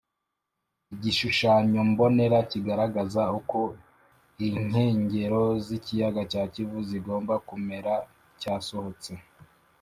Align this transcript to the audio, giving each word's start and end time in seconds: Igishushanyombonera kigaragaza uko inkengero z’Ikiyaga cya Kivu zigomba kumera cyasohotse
Igishushanyombonera 0.93 2.37
kigaragaza 2.51 3.23
uko 3.39 3.59
inkengero 4.47 5.43
z’Ikiyaga 5.65 6.21
cya 6.31 6.43
Kivu 6.53 6.79
zigomba 6.89 7.33
kumera 7.47 7.93
cyasohotse 8.39 9.11